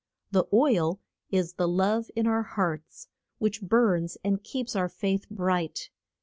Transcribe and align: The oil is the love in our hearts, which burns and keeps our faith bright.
The 0.31 0.45
oil 0.51 0.99
is 1.29 1.53
the 1.53 1.67
love 1.67 2.09
in 2.15 2.25
our 2.25 2.41
hearts, 2.41 3.07
which 3.37 3.61
burns 3.61 4.17
and 4.23 4.41
keeps 4.43 4.75
our 4.75 4.89
faith 4.89 5.29
bright. 5.29 5.91